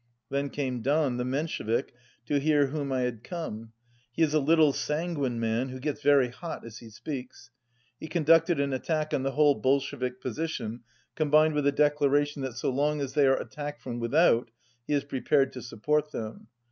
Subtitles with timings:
[0.31, 1.93] Then came Dan, the Menshevik,
[2.25, 3.71] to hear whom I had come.
[4.11, 7.51] He is a little, sanguine man, who gets very hot as he speaks.
[7.99, 10.79] He conducted an attack on the whole Bolshevik position
[11.13, 14.49] combined with a declaration that so long as they are attacked from without
[14.87, 16.47] he is prepared to support them.